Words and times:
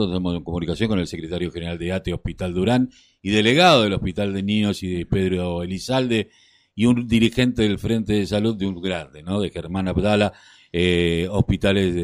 nosotros 0.00 0.16
estamos 0.16 0.36
en 0.36 0.44
comunicación 0.44 0.88
con 0.88 0.98
el 0.98 1.06
secretario 1.06 1.50
general 1.50 1.78
de 1.78 1.92
ATE 1.92 2.14
Hospital 2.14 2.54
Durán 2.54 2.88
y 3.20 3.30
delegado 3.30 3.82
del 3.82 3.92
Hospital 3.92 4.32
de 4.32 4.42
Niños 4.42 4.82
y 4.82 4.94
de 4.94 5.04
Pedro 5.06 5.62
Elizalde 5.62 6.30
y 6.74 6.86
un 6.86 7.06
dirigente 7.06 7.62
del 7.62 7.78
Frente 7.78 8.14
de 8.14 8.26
Salud 8.26 8.56
de 8.56 8.66
un 8.66 8.80
grande, 8.80 9.22
¿no? 9.22 9.42
De 9.42 9.50
Germán 9.50 9.88
Abdala, 9.88 10.32
eh, 10.72 11.28
hospitales 11.30 11.94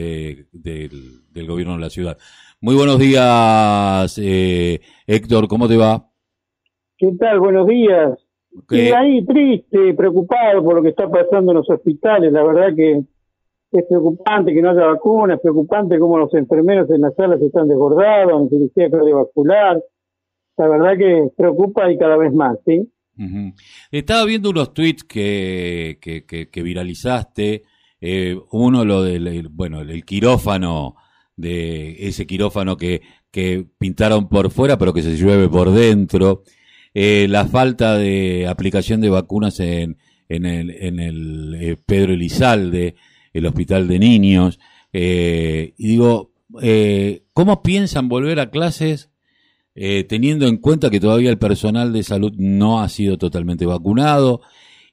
del 0.52 1.46
gobierno 1.46 1.74
de 1.74 1.80
la 1.80 1.88
ciudad. 1.88 2.18
Muy 2.60 2.74
buenos 2.74 2.98
días, 2.98 4.18
eh, 4.22 4.80
Héctor, 5.06 5.48
¿cómo 5.48 5.66
te 5.66 5.78
va? 5.78 6.10
¿Qué 6.98 7.12
tal? 7.18 7.40
Buenos 7.40 7.66
días. 7.66 8.18
Y 8.70 8.88
ahí 8.90 9.24
triste, 9.24 9.94
preocupado 9.94 10.62
por 10.62 10.76
lo 10.76 10.82
que 10.82 10.90
está 10.90 11.08
pasando 11.08 11.52
en 11.52 11.58
los 11.58 11.70
hospitales. 11.70 12.30
La 12.30 12.44
verdad 12.44 12.74
que 12.74 13.04
es 13.78 13.84
preocupante 13.86 14.52
que 14.52 14.62
no 14.62 14.70
haya 14.70 14.86
vacunas, 14.86 15.36
es 15.36 15.42
preocupante 15.42 15.98
cómo 15.98 16.18
los 16.18 16.32
enfermeros 16.34 16.90
en 16.90 17.02
las 17.02 17.14
salas 17.14 17.40
están 17.40 17.68
desbordados, 17.68 18.42
en 18.42 18.48
cirugía 18.48 18.90
cardiovascular. 18.90 19.82
La 20.56 20.68
verdad 20.68 20.96
que 20.96 21.28
preocupa 21.36 21.90
y 21.90 21.98
cada 21.98 22.16
vez 22.16 22.32
más, 22.32 22.58
¿sí? 22.64 22.90
Estaba 23.90 24.24
viendo 24.24 24.50
unos 24.50 24.74
tweets 24.74 25.04
que, 25.04 25.98
que, 26.00 26.62
viralizaste. 26.62 27.62
Eh, 28.00 28.36
uno, 28.52 28.84
lo 28.84 29.02
del, 29.02 29.48
bueno, 29.50 29.80
el 29.80 30.04
quirófano, 30.04 30.96
de 31.36 32.08
ese 32.08 32.26
quirófano 32.26 32.76
que, 32.76 33.02
que 33.30 33.66
pintaron 33.78 34.28
por 34.28 34.50
fuera, 34.50 34.78
pero 34.78 34.92
que 34.92 35.02
se 35.02 35.16
llueve 35.16 35.48
por 35.48 35.70
dentro. 35.70 36.42
Eh, 36.94 37.26
la 37.28 37.44
falta 37.46 37.96
de 37.98 38.46
aplicación 38.46 39.02
de 39.02 39.10
vacunas 39.10 39.60
en, 39.60 39.98
en 40.28 40.46
el, 40.46 40.70
en 40.70 40.98
el 40.98 41.54
eh, 41.60 41.76
Pedro 41.84 42.14
Elizalde, 42.14 42.94
el 43.38 43.46
hospital 43.46 43.88
de 43.88 43.98
niños. 43.98 44.58
Eh, 44.92 45.74
y 45.76 45.88
digo, 45.88 46.32
¿cómo 47.32 47.62
piensan 47.62 48.08
volver 48.08 48.40
a 48.40 48.50
clases 48.50 49.10
teniendo 50.08 50.46
en 50.46 50.56
cuenta 50.56 50.88
que 50.88 51.00
todavía 51.00 51.28
el 51.28 51.38
personal 51.38 51.92
de 51.92 52.02
salud 52.02 52.32
no 52.36 52.80
ha 52.80 52.88
sido 52.88 53.18
totalmente 53.18 53.66
vacunado? 53.66 54.40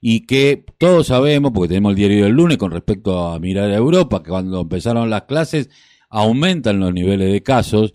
y 0.05 0.25
que 0.25 0.66
todos 0.77 1.08
sabemos, 1.08 1.53
porque 1.53 1.69
tenemos 1.69 1.91
el 1.91 1.95
diario 1.95 2.25
del 2.25 2.33
lunes 2.33 2.58
con 2.58 2.71
respecto 2.71 3.25
a 3.25 3.39
mirar 3.39 3.71
a 3.71 3.77
Europa, 3.77 4.21
que 4.21 4.31
cuando 4.31 4.59
empezaron 4.59 5.09
las 5.09 5.21
clases 5.21 5.69
aumentan 6.09 6.81
los 6.81 6.94
niveles 6.94 7.31
de 7.31 7.41
casos 7.41 7.94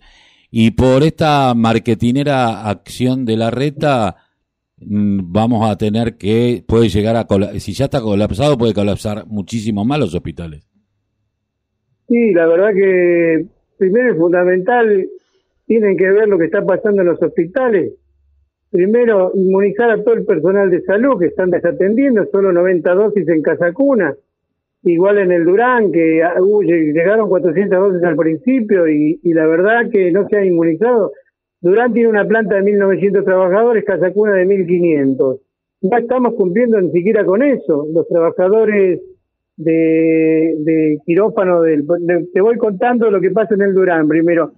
y 0.49 0.71
por 0.71 1.03
esta 1.03 1.53
marketinera 1.53 2.67
acción 2.67 3.25
de 3.25 3.37
la 3.37 3.51
reta 3.51 4.15
vamos 4.81 5.69
a 5.69 5.77
tener 5.77 6.15
que, 6.17 6.63
puede 6.67 6.89
llegar 6.89 7.15
a, 7.15 7.27
si 7.59 7.73
ya 7.73 7.85
está 7.85 8.01
colapsado, 8.01 8.57
puede 8.57 8.73
colapsar 8.73 9.25
muchísimo 9.27 9.85
más 9.85 9.99
los 9.99 10.15
hospitales. 10.15 10.67
Sí, 12.07 12.33
la 12.33 12.47
verdad 12.47 12.73
que 12.73 13.45
primero 13.77 14.11
es 14.11 14.17
fundamental, 14.17 15.07
tienen 15.65 15.97
que 15.97 16.09
ver 16.09 16.27
lo 16.27 16.37
que 16.37 16.45
está 16.45 16.65
pasando 16.65 17.01
en 17.01 17.07
los 17.09 17.21
hospitales. 17.21 17.93
Primero, 18.71 19.31
inmunizar 19.35 19.89
a 19.91 20.03
todo 20.03 20.15
el 20.15 20.25
personal 20.25 20.69
de 20.69 20.81
salud 20.81 21.19
que 21.19 21.27
están 21.27 21.49
desatendiendo, 21.49 22.25
solo 22.31 22.51
90 22.51 22.93
dosis 22.93 23.27
en 23.27 23.41
casa 23.41 23.71
cuna 23.73 24.15
igual 24.83 25.17
en 25.17 25.31
el 25.31 25.45
Durán, 25.45 25.91
que 25.91 26.21
uh, 26.39 26.61
llegaron 26.61 27.29
400 27.29 27.79
dosis 27.79 28.03
al 28.03 28.15
principio 28.15 28.87
y, 28.87 29.19
la 29.23 29.45
verdad 29.45 29.89
que 29.91 30.11
no 30.11 30.27
se 30.27 30.37
ha 30.37 30.45
inmunizado. 30.45 31.11
Durán 31.61 31.93
tiene 31.93 32.09
una 32.09 32.25
planta 32.25 32.55
de 32.55 32.63
1.900 32.63 33.23
trabajadores, 33.23 33.83
Casacuna 33.83 34.33
de 34.33 34.45
1.500. 34.47 35.39
No 35.81 35.97
estamos 35.97 36.33
cumpliendo 36.35 36.79
ni 36.79 36.91
siquiera 36.91 37.25
con 37.25 37.41
eso. 37.43 37.85
Los 37.93 38.07
trabajadores 38.07 39.01
de, 39.57 40.55
de 40.59 40.99
quirófano, 41.05 41.61
del, 41.61 41.85
te 42.33 42.41
voy 42.41 42.57
contando 42.57 43.11
lo 43.11 43.19
que 43.19 43.31
pasa 43.31 43.55
en 43.55 43.61
el 43.61 43.73
Durán 43.73 44.07
primero. 44.07 44.53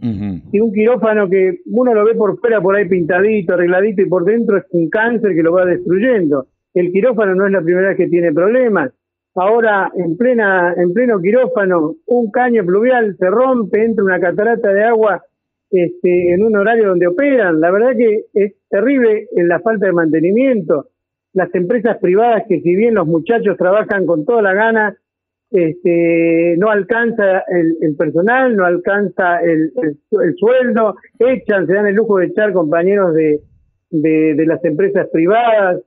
Y 0.52 0.60
un 0.60 0.72
quirófano 0.72 1.28
que 1.30 1.60
uno 1.66 1.94
lo 1.94 2.06
ve 2.06 2.16
por 2.16 2.40
fuera, 2.40 2.62
por 2.62 2.76
ahí 2.76 2.88
pintadito, 2.88 3.54
arregladito, 3.54 4.02
y 4.02 4.10
por 4.10 4.26
dentro 4.26 4.58
es 4.58 4.64
un 4.72 4.90
cáncer 4.90 5.34
que 5.34 5.44
lo 5.44 5.54
va 5.54 5.66
destruyendo. 5.66 6.48
El 6.74 6.92
quirófano 6.92 7.36
no 7.36 7.48
es 7.48 7.52
la 7.52 7.62
primera 7.62 7.90
vez 7.90 7.98
que 7.98 8.08
tiene 8.08 8.32
problemas 8.32 8.92
ahora 9.36 9.92
en 9.96 10.18
plena 10.18 10.74
en 10.76 10.94
pleno 10.94 11.20
quirófano 11.20 11.96
un 12.06 12.32
caño 12.32 12.66
pluvial 12.66 13.16
se 13.18 13.30
rompe 13.30 13.84
entra 13.84 14.04
una 14.04 14.20
catarata 14.20 14.74
de 14.74 14.84
agua 14.84 15.24
este, 15.72 16.34
en 16.34 16.44
un 16.44 16.56
horario 16.56 16.90
donde 16.90 17.08
operan 17.08 17.60
la 17.60 17.72
verdad 17.72 17.96
que 17.98 18.26
es 18.34 18.54
terrible 18.70 19.28
en 19.36 19.48
la 19.48 19.60
falta 19.60 19.86
de 19.86 19.94
mantenimiento 19.94 20.88
las 21.34 21.54
empresas 21.56 21.98
privadas 22.00 22.44
que 22.48 22.62
si 22.62 22.76
bien 22.76 22.96
los 22.96 23.08
muchachos 23.08 23.58
trabajan 23.58 24.06
con 24.06 24.26
toda 24.26 24.42
la 24.42 24.54
gana 24.54 24.98
este, 25.50 26.56
no 26.58 26.70
alcanza 26.70 27.44
el, 27.48 27.96
personal 27.98 28.56
no 28.56 28.66
alcanza 28.66 29.42
el, 29.42 29.72
el, 29.82 30.36
sueldo 30.36 30.96
echan 31.20 31.68
se 31.68 31.74
dan 31.74 31.88
el 31.88 31.96
lujo 31.96 32.18
de 32.18 32.28
echar 32.28 32.54
compañeros 32.54 33.14
de, 33.14 33.42
de 33.90 34.46
las 34.46 34.64
empresas 34.64 35.08
privadas 35.12 35.82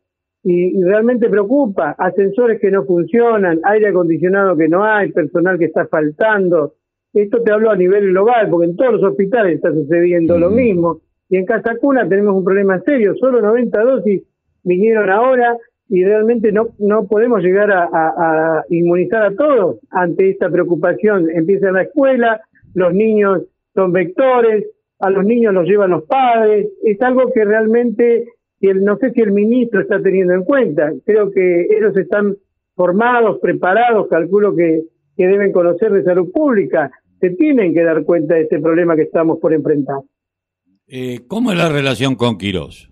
y, 0.45 0.83
realmente 0.83 1.29
preocupa. 1.29 1.97
Ascensores 1.99 2.61
que 2.61 2.71
no 2.71 2.85
funcionan, 2.85 3.61
aire 3.65 3.89
acondicionado 3.89 4.57
que 4.57 4.69
no 4.69 4.85
hay, 4.85 5.11
personal 5.11 5.59
que 5.59 5.65
está 5.65 5.87
faltando. 5.87 6.75
Esto 7.15 7.43
te 7.43 7.53
hablo 7.53 7.71
a 7.71 7.77
nivel 7.77 8.09
global, 8.09 8.49
porque 8.51 8.67
en 8.67 8.77
todos 8.77 8.95
los 8.95 9.03
hospitales 9.05 9.57
está 9.57 9.73
sucediendo 9.73 10.37
lo 10.39 10.51
mismo. 10.51 11.01
Y 11.31 11.37
en 11.37 11.47
Casa 11.47 11.77
Cuna 11.81 12.09
tenemos 12.09 12.35
un 12.35 12.45
problema 12.45 12.81
serio, 12.81 13.15
solo 13.17 13.41
90 13.41 13.83
dosis 13.83 14.23
vinieron 14.63 15.11
ahora 15.11 15.57
y 15.89 16.05
realmente 16.05 16.51
no, 16.51 16.69
no 16.79 17.07
podemos 17.07 17.43
llegar 17.43 17.71
a, 17.71 17.85
a 17.93 18.65
inmunizar 18.71 19.23
a 19.23 19.35
todos 19.35 19.79
ante 19.91 20.31
esta 20.31 20.51
preocupación. 20.51 21.31
Empieza 21.31 21.71
la 21.71 21.83
escuela, 21.83 22.41
los 22.75 22.93
niños 22.93 23.43
son 23.75 23.93
vectores, 23.93 24.67
a 25.01 25.11
los 25.11 25.25
niños 25.25 25.53
los 25.53 25.67
llevan 25.67 25.91
los 25.91 26.05
padres, 26.05 26.69
es 26.83 27.01
algo 27.03 27.33
que 27.33 27.45
realmente 27.45 28.27
no 28.73 28.97
sé 28.97 29.11
si 29.13 29.21
el 29.21 29.33
ministro 29.33 29.81
está 29.81 30.01
teniendo 30.01 30.33
en 30.33 30.45
cuenta. 30.45 30.93
Creo 31.05 31.31
que 31.31 31.67
ellos 31.71 31.97
están 31.97 32.37
formados, 32.75 33.39
preparados, 33.41 34.09
calculo 34.09 34.57
que, 34.57 34.85
que 35.17 35.27
deben 35.27 35.53
conocer 35.53 35.93
de 35.93 36.05
salud 36.05 36.33
pública. 36.33 36.91
Se 37.21 37.31
tienen 37.31 37.73
que 37.73 37.83
dar 37.83 38.05
cuenta 38.05 38.35
de 38.35 38.43
este 38.43 38.61
problema 38.61 38.97
que 38.97 39.03
estamos 39.03 39.39
por 39.39 39.53
enfrentar. 39.53 39.99
Eh, 40.87 41.21
¿Cómo 41.27 41.53
es 41.53 41.59
la 41.59 41.69
relación 41.69 42.15
con 42.15 42.37
Quirós? 42.37 42.91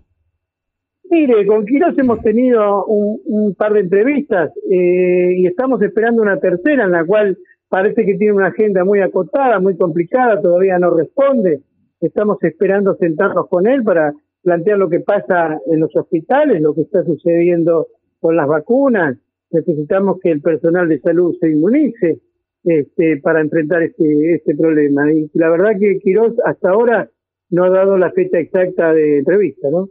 Mire, 1.09 1.45
con 1.45 1.65
Quirós 1.65 1.97
hemos 1.97 2.21
tenido 2.21 2.85
un, 2.85 3.53
par 3.55 3.73
de 3.73 3.81
entrevistas 3.81 4.51
eh, 4.69 5.33
y 5.37 5.45
estamos 5.45 5.81
esperando 5.81 6.23
una 6.23 6.39
tercera 6.39 6.85
en 6.85 6.91
la 6.91 7.05
cual 7.05 7.37
parece 7.69 8.05
que 8.05 8.15
tiene 8.15 8.33
una 8.33 8.47
agenda 8.47 8.83
muy 8.83 8.99
acotada, 9.01 9.59
muy 9.59 9.77
complicada, 9.77 10.41
todavía 10.41 10.79
no 10.79 10.95
responde. 10.95 11.61
Estamos 12.01 12.37
esperando 12.41 12.95
sentarnos 12.95 13.47
con 13.47 13.67
él 13.67 13.83
para 13.83 14.13
plantear 14.41 14.77
lo 14.77 14.89
que 14.89 14.99
pasa 14.99 15.59
en 15.67 15.79
los 15.79 15.95
hospitales, 15.95 16.61
lo 16.61 16.73
que 16.73 16.81
está 16.81 17.03
sucediendo 17.03 17.87
con 18.19 18.35
las 18.35 18.47
vacunas. 18.47 19.17
Necesitamos 19.51 20.19
que 20.19 20.31
el 20.31 20.41
personal 20.41 20.89
de 20.89 20.99
salud 20.99 21.35
se 21.39 21.51
inmunice 21.51 22.19
este, 22.63 23.17
para 23.17 23.41
enfrentar 23.41 23.83
este, 23.83 24.35
este 24.35 24.55
problema. 24.55 25.11
Y 25.11 25.29
la 25.33 25.49
verdad 25.49 25.79
que 25.79 25.99
Quirós 25.99 26.33
hasta 26.45 26.69
ahora 26.69 27.09
no 27.49 27.65
ha 27.65 27.69
dado 27.69 27.97
la 27.97 28.11
fecha 28.11 28.39
exacta 28.39 28.93
de 28.93 29.19
entrevista, 29.19 29.69
¿no? 29.69 29.89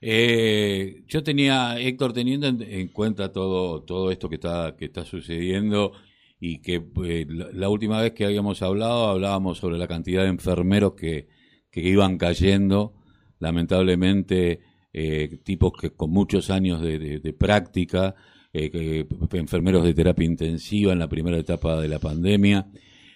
Eh, 0.00 1.04
yo 1.06 1.22
tenía, 1.22 1.78
Héctor, 1.78 2.12
teniendo 2.12 2.48
en, 2.48 2.88
cuenta 2.88 3.30
todo, 3.30 3.84
todo 3.84 4.10
esto 4.10 4.28
que 4.28 4.34
está, 4.34 4.74
que 4.76 4.86
está 4.86 5.04
sucediendo 5.04 5.92
y 6.40 6.60
que 6.60 6.82
eh, 7.04 7.26
la, 7.28 7.68
última 7.68 8.02
vez 8.02 8.12
que 8.12 8.24
habíamos 8.24 8.62
hablado, 8.62 9.06
hablábamos 9.06 9.58
sobre 9.58 9.78
la 9.78 9.86
cantidad 9.86 10.22
de 10.22 10.28
enfermeros 10.28 10.94
que, 10.94 11.28
que 11.70 11.82
iban 11.82 12.18
cayendo 12.18 12.94
lamentablemente 13.38 14.60
eh, 14.92 15.38
tipos 15.44 15.72
que 15.72 15.90
con 15.90 16.10
muchos 16.10 16.50
años 16.50 16.80
de, 16.80 17.34
práctica, 17.38 18.14
eh, 18.52 19.06
enfermeros 19.32 19.84
de 19.84 19.94
terapia 19.94 20.26
intensiva 20.26 20.92
en 20.92 20.98
la 20.98 21.08
primera 21.08 21.38
etapa 21.38 21.80
de 21.80 21.88
la 21.88 21.98
pandemia. 21.98 22.66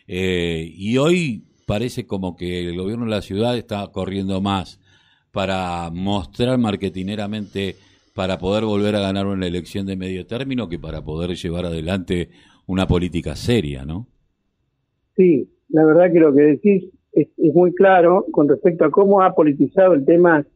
Eh, 0.06 0.70
y 0.74 0.96
hoy 0.98 1.44
parece 1.66 2.06
como 2.06 2.36
que 2.36 2.68
el 2.68 2.76
gobierno 2.76 3.04
de 3.04 3.10
la 3.10 3.22
ciudad 3.22 3.56
está 3.56 3.86
corriendo 3.92 4.40
más 4.40 4.80
para 5.32 5.90
mostrar 5.90 6.58
marketineramente 6.58 7.76
para 8.14 8.38
poder 8.38 8.64
volver 8.64 8.96
a 8.96 9.00
ganar 9.00 9.26
una 9.26 9.46
elección 9.46 9.84
de 9.84 9.96
medio 9.96 10.26
término 10.26 10.68
que 10.68 10.78
para 10.78 11.02
poder 11.02 11.36
llevar 11.36 11.66
adelante 11.66 12.30
una 12.66 12.86
política 12.86 13.36
seria, 13.36 13.84
¿no? 13.84 14.06
Sí, 15.16 15.50
la 15.68 15.84
verdad 15.84 16.10
que 16.10 16.20
lo 16.20 16.34
que 16.34 16.42
decís 16.42 16.84
es, 17.12 17.28
muy 17.54 17.74
claro 17.74 18.24
con 18.30 18.48
respecto 18.48 18.84
a 18.84 18.90
cómo 18.90 19.22
ha 19.22 19.34
politizado 19.34 19.92
el 19.92 20.04
tema 20.04 20.46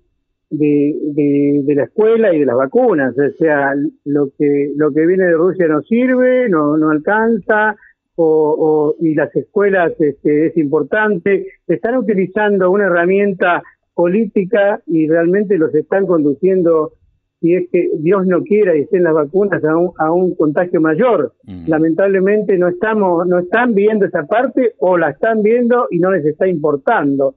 de, 0.50 1.62
de, 1.64 1.74
la 1.74 1.84
escuela 1.84 2.34
y 2.34 2.40
de 2.40 2.46
las 2.46 2.56
vacunas. 2.56 3.14
O 3.16 3.30
sea, 3.38 3.72
lo 4.04 4.30
que, 4.36 4.72
lo 4.76 4.92
que 4.92 5.06
viene 5.06 5.24
de 5.24 5.34
Rusia 5.34 5.68
no 5.68 5.80
sirve, 5.82 6.48
no, 6.48 6.76
no 6.76 6.90
alcanza, 6.90 7.76
o, 8.16 8.96
y 9.00 9.14
las 9.14 9.34
escuelas 9.34 9.92
este, 9.98 10.46
es 10.46 10.56
importante. 10.56 11.46
Están 11.66 11.96
utilizando 11.96 12.70
una 12.70 12.86
herramienta 12.86 13.62
política 13.94 14.80
y 14.86 15.08
realmente 15.08 15.56
los 15.56 15.74
están 15.74 16.06
conduciendo 16.06 16.92
si 17.40 17.54
es 17.54 17.68
que 17.72 17.88
Dios 17.98 18.26
no 18.26 18.42
quiera 18.42 18.76
y 18.76 18.82
estén 18.82 19.04
las 19.04 19.14
vacunas 19.14 19.64
a 19.64 19.74
un, 19.74 19.92
a 19.96 20.12
un 20.12 20.34
contagio 20.34 20.80
mayor. 20.80 21.32
Mm. 21.44 21.68
Lamentablemente 21.68 22.58
no 22.58 22.68
estamos, 22.68 23.26
no 23.26 23.38
están 23.38 23.74
viendo 23.74 24.04
esa 24.04 24.26
parte 24.26 24.74
o 24.78 24.98
la 24.98 25.10
están 25.10 25.42
viendo 25.42 25.86
y 25.90 25.98
no 26.00 26.10
les 26.10 26.24
está 26.26 26.46
importando. 26.46 27.36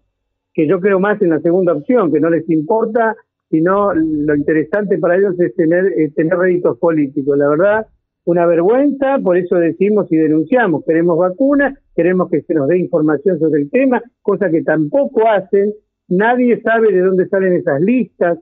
Que 0.54 0.68
yo 0.68 0.80
creo 0.80 1.00
más 1.00 1.22
en 1.22 1.30
la 1.30 1.40
segunda 1.40 1.74
opción, 1.74 2.12
que 2.12 2.20
no 2.20 2.30
les 2.30 2.50
importa, 2.50 3.16
sino 3.50 3.94
lo 3.94 4.36
interesante 4.36 4.98
para 4.98 5.18
ellos 5.18 5.40
es 5.40 5.56
tener, 5.56 5.86
tener 6.16 6.38
réditos 6.38 6.78
políticos. 6.80 7.38
La 7.38 7.50
verdad, 7.50 7.88
una 8.26 8.46
vergüenza, 8.46 9.20
por 9.24 9.38
eso 9.38 9.56
decimos 9.56 10.12
y 10.12 10.18
denunciamos, 10.18 10.84
queremos 10.86 11.18
vacunas, 11.18 11.78
queremos 11.96 12.30
que 12.30 12.42
se 12.42 12.54
nos 12.54 12.68
dé 12.68 12.78
información 12.78 13.38
sobre 13.40 13.62
el 13.62 13.70
tema, 13.70 14.02
cosa 14.22 14.50
que 14.50 14.64
tampoco 14.64 15.28
hacen, 15.28 15.74
nadie 16.08 16.62
sabe 16.62 16.92
de 16.92 17.02
dónde 17.02 17.28
salen 17.28 17.54
esas 17.54 17.82
listas, 17.82 18.40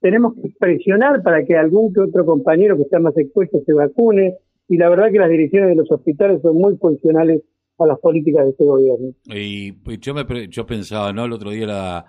tenemos 0.00 0.34
que 0.34 0.52
presionar 0.58 1.22
para 1.22 1.44
que 1.44 1.56
algún 1.56 1.92
que 1.92 2.00
otro 2.00 2.26
compañero 2.26 2.76
que 2.76 2.82
está 2.82 2.98
más 2.98 3.16
expuesto 3.16 3.62
se 3.64 3.72
vacune, 3.72 4.36
y 4.68 4.76
la 4.76 4.90
verdad 4.90 5.10
que 5.10 5.18
las 5.18 5.30
direcciones 5.30 5.70
de 5.70 5.76
los 5.76 5.90
hospitales 5.90 6.42
son 6.42 6.56
muy 6.56 6.76
funcionales 6.76 7.42
las 7.88 7.98
políticas 7.98 8.44
de 8.44 8.50
este 8.50 8.64
gobierno. 8.64 9.14
Y 9.26 9.74
yo, 9.98 10.14
me, 10.14 10.48
yo 10.48 10.66
pensaba, 10.66 11.12
¿no? 11.12 11.24
El 11.24 11.32
otro 11.32 11.50
día 11.50 11.66
la, 11.66 12.06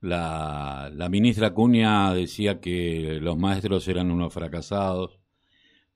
la, 0.00 0.90
la 0.94 1.08
ministra 1.08 1.52
Cunha 1.54 2.14
decía 2.14 2.60
que 2.60 3.18
los 3.20 3.38
maestros 3.38 3.86
eran 3.88 4.10
unos 4.10 4.32
fracasados 4.32 5.20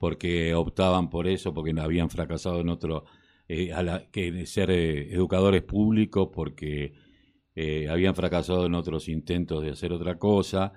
porque 0.01 0.55
optaban 0.55 1.11
por 1.11 1.29
eso, 1.29 1.53
porque 1.53 1.79
habían 1.79 2.09
fracasado 2.09 2.61
en 2.61 2.71
otro, 2.71 3.05
eh, 3.47 3.71
que 4.11 4.47
ser 4.47 4.71
eh, 4.71 5.13
educadores 5.13 5.63
públicos, 5.63 6.31
porque 6.33 6.95
eh, 7.55 7.87
habían 7.91 8.15
fracasado 8.15 8.65
en 8.65 8.75
otros 8.75 9.11
intentos 9.11 9.63
de 9.63 9.73
hacer 9.73 9.93
otra 9.93 10.19
cosa. 10.19 10.73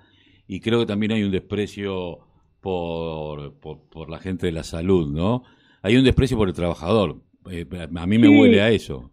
Y 0.46 0.60
creo 0.60 0.80
que 0.80 0.86
también 0.86 1.12
hay 1.12 1.22
un 1.22 1.30
desprecio 1.30 2.18
por, 2.60 3.58
por, 3.60 4.10
la 4.10 4.18
gente 4.18 4.44
de 4.46 4.52
la 4.52 4.62
salud, 4.62 5.10
¿no? 5.10 5.42
Hay 5.80 5.96
un 5.96 6.04
desprecio 6.04 6.36
por 6.36 6.48
el 6.48 6.54
trabajador. 6.54 7.22
A 7.44 8.06
mí 8.06 8.18
me 8.18 8.28
huele 8.28 8.60
a 8.60 8.70
eso. 8.70 9.10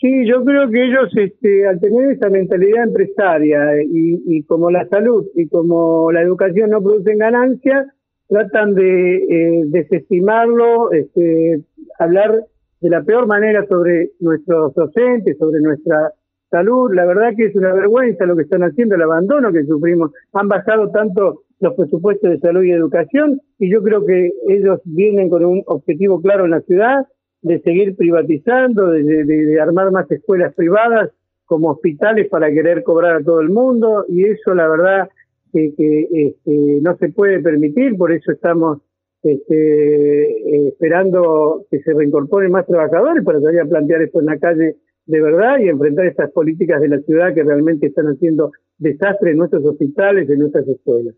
Sí, 0.00 0.26
yo 0.26 0.44
creo 0.44 0.70
que 0.70 0.84
ellos, 0.84 1.10
este, 1.16 1.66
al 1.66 1.80
tener 1.80 2.12
esa 2.12 2.30
mentalidad 2.30 2.84
empresaria 2.84 3.82
y, 3.82 4.22
y 4.24 4.42
como 4.44 4.70
la 4.70 4.86
salud 4.88 5.26
y 5.34 5.48
como 5.48 6.12
la 6.12 6.22
educación 6.22 6.70
no 6.70 6.80
producen 6.80 7.18
ganancias, 7.18 7.86
tratan 8.30 8.74
de 8.74 9.16
eh, 9.16 9.62
desestimarlo, 9.66 10.92
este, 10.92 11.62
hablar 11.98 12.44
de 12.80 12.88
la 12.88 13.02
peor 13.02 13.26
manera 13.26 13.66
sobre 13.66 14.12
nuestros 14.20 14.72
docentes, 14.74 15.36
sobre 15.36 15.60
nuestra 15.60 16.12
salud. 16.48 16.94
La 16.94 17.04
verdad 17.04 17.32
que 17.36 17.46
es 17.46 17.56
una 17.56 17.74
vergüenza 17.74 18.24
lo 18.24 18.36
que 18.36 18.42
están 18.42 18.62
haciendo, 18.62 18.94
el 18.94 19.02
abandono 19.02 19.52
que 19.52 19.64
sufrimos. 19.64 20.12
Han 20.32 20.48
bajado 20.48 20.90
tanto 20.90 21.42
los 21.58 21.74
presupuestos 21.74 22.30
de 22.30 22.38
salud 22.38 22.62
y 22.62 22.70
educación 22.70 23.40
y 23.58 23.70
yo 23.70 23.82
creo 23.82 24.06
que 24.06 24.30
ellos 24.48 24.80
vienen 24.84 25.28
con 25.28 25.44
un 25.44 25.62
objetivo 25.66 26.22
claro 26.22 26.44
en 26.44 26.52
la 26.52 26.60
ciudad 26.62 27.06
de 27.42 27.60
seguir 27.60 27.96
privatizando, 27.96 28.90
de, 28.90 29.60
armar 29.60 29.90
más 29.90 30.10
escuelas 30.10 30.54
privadas 30.54 31.10
como 31.46 31.70
hospitales 31.70 32.28
para 32.28 32.50
querer 32.52 32.82
cobrar 32.82 33.16
a 33.16 33.24
todo 33.24 33.40
el 33.40 33.48
mundo 33.48 34.04
y 34.08 34.24
eso 34.24 34.54
la 34.54 34.68
verdad 34.68 35.08
que, 35.52 35.72
este, 35.76 36.80
no 36.80 36.96
se 36.96 37.08
puede 37.08 37.40
permitir, 37.40 37.96
por 37.96 38.12
eso 38.12 38.30
estamos 38.30 38.78
este, 39.22 40.68
esperando 40.68 41.66
que 41.70 41.80
se 41.80 41.92
reincorporen 41.92 42.52
más 42.52 42.66
trabajadores 42.66 43.24
para 43.24 43.40
salir 43.40 43.60
a 43.60 43.66
plantear 43.66 44.02
esto 44.02 44.20
en 44.20 44.26
la 44.26 44.38
calle 44.38 44.76
de 45.06 45.20
verdad 45.20 45.58
y 45.58 45.68
enfrentar 45.68 46.06
estas 46.06 46.30
políticas 46.30 46.80
de 46.80 46.88
la 46.88 47.00
ciudad 47.00 47.34
que 47.34 47.42
realmente 47.42 47.86
están 47.86 48.06
haciendo 48.06 48.52
desastre 48.78 49.32
en 49.32 49.38
nuestros 49.38 49.64
hospitales, 49.64 50.30
en 50.30 50.38
nuestras 50.38 50.68
escuelas. 50.68 51.14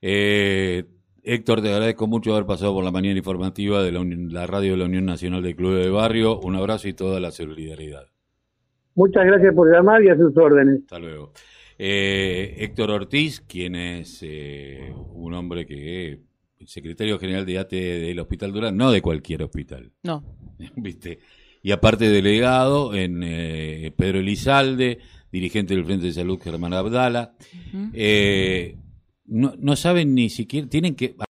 Eh, 0.00 0.84
Héctor, 1.22 1.62
te 1.62 1.72
agradezco 1.72 2.06
mucho 2.06 2.32
haber 2.32 2.46
pasado 2.46 2.74
por 2.74 2.84
la 2.84 2.90
mañana 2.90 3.18
informativa 3.18 3.82
de 3.82 3.92
la, 3.92 4.02
la 4.04 4.46
radio 4.46 4.72
de 4.72 4.78
la 4.78 4.84
Unión 4.84 5.04
Nacional 5.04 5.42
de 5.42 5.54
Club 5.54 5.74
de 5.74 5.90
Barrio. 5.90 6.40
Un 6.40 6.56
abrazo 6.56 6.88
y 6.88 6.94
toda 6.94 7.20
la 7.20 7.30
solidaridad. 7.30 8.06
Muchas 8.94 9.24
gracias 9.24 9.54
por 9.54 9.72
llamar 9.72 10.02
y 10.02 10.10
a 10.10 10.16
sus 10.16 10.36
órdenes. 10.36 10.80
Hasta 10.82 10.98
luego. 10.98 11.32
Eh, 11.78 12.56
Héctor 12.58 12.90
Ortiz, 12.90 13.40
quien 13.40 13.74
es 13.74 14.18
eh, 14.22 14.92
un 15.14 15.32
hombre 15.32 15.64
que 15.64 16.12
es 16.12 16.18
secretario 16.70 17.18
general 17.18 17.46
de 17.46 17.58
ATE 17.58 18.00
del 18.00 18.18
Hospital 18.18 18.52
Durán, 18.52 18.76
no 18.76 18.90
de 18.90 19.00
cualquier 19.00 19.42
hospital. 19.42 19.90
No. 20.02 20.22
¿Viste? 20.76 21.20
Y 21.62 21.72
aparte 21.72 22.10
delegado 22.10 22.94
en 22.94 23.22
eh, 23.22 23.92
Pedro 23.96 24.18
Elizalde, 24.18 24.98
dirigente 25.32 25.74
del 25.74 25.84
Frente 25.84 26.06
de 26.06 26.12
Salud 26.12 26.38
Germán 26.38 26.74
Abdala. 26.74 27.32
No, 29.30 29.54
no 29.58 29.76
saben 29.76 30.14
ni 30.14 30.28
siquiera, 30.28 30.68
tienen 30.68 30.94
que 30.94 31.14